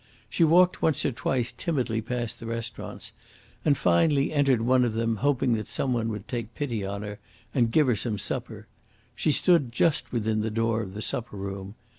[0.31, 3.13] She walked once or twice timidly past the restaurants,
[3.63, 7.19] and, finally, entered one of them, hoping that some one would take pity on her
[7.53, 8.65] and give her some supper.
[9.15, 11.75] She stood just within the door of the supper room.